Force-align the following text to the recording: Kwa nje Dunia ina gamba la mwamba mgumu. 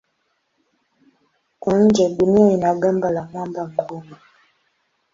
Kwa 1.59 1.73
nje 1.83 2.09
Dunia 2.09 2.51
ina 2.53 2.75
gamba 2.75 3.09
la 3.11 3.23
mwamba 3.23 3.67
mgumu. 3.67 4.15